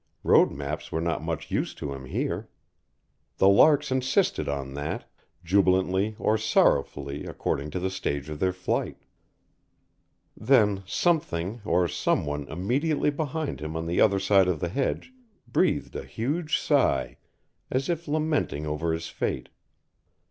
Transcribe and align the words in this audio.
Road 0.23 0.49
maps 0.51 0.91
were 0.91 0.99
not 0.99 1.21
much 1.21 1.51
use 1.51 1.75
to 1.75 1.93
him 1.93 2.05
here. 2.05 2.49
The 3.37 3.47
larks 3.47 3.91
insisted 3.91 4.49
on 4.49 4.73
that, 4.73 5.05
jubilantly 5.43 6.15
or 6.17 6.39
sorrowfully 6.39 7.23
according 7.27 7.69
to 7.69 7.79
the 7.79 7.91
stage 7.91 8.27
of 8.27 8.39
their 8.39 8.51
flight. 8.51 8.97
Then 10.35 10.81
something 10.87 11.61
or 11.63 11.87
someone 11.87 12.47
immediately 12.47 13.11
behind 13.11 13.59
him 13.59 13.75
on 13.75 13.85
the 13.85 14.01
other 14.01 14.17
side 14.17 14.47
of 14.47 14.59
the 14.59 14.69
hedge 14.69 15.13
breathed 15.47 15.95
a 15.95 16.03
huge 16.03 16.57
sigh, 16.57 17.17
as 17.69 17.87
if 17.87 18.07
lamenting 18.07 18.65
over 18.65 18.93
his 18.93 19.07
fate. 19.07 19.49